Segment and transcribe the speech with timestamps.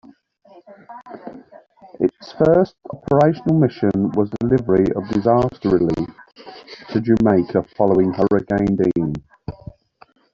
[1.99, 6.09] Its first operational mission was delivery of disaster relief
[6.89, 9.13] to Jamaica following Hurricane Dean.